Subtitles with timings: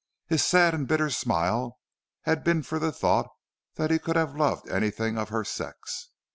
[0.25, 1.77] His sad and bitter smile
[2.23, 3.27] had been for the thought
[3.75, 6.09] that he could have loved anything of her sex.